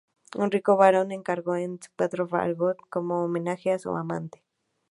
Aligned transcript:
Un 0.35 0.49
rico 0.49 0.77
barón 0.79 1.11
encargó 1.11 1.53
este 1.53 1.89
cuadro 1.95 2.23
a 2.23 2.27
Fragonard, 2.29 2.77
como 2.89 3.23
homenaje 3.23 3.71
a 3.71 3.77
su 3.77 3.95
amante. 3.95 4.43